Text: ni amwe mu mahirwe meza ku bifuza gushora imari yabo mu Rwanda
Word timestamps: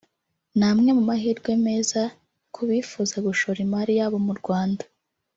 ni 0.57 0.65
amwe 0.69 0.89
mu 0.97 1.03
mahirwe 1.09 1.51
meza 1.65 2.01
ku 2.53 2.61
bifuza 2.69 3.15
gushora 3.27 3.59
imari 3.65 3.93
yabo 3.99 4.17
mu 4.27 4.33
Rwanda 4.39 4.83